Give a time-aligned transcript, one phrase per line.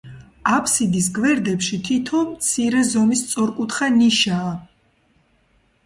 [0.51, 4.59] აფსიდის გვერდებში თითო მცირე ზომის სწორკუთხა ნიშაა.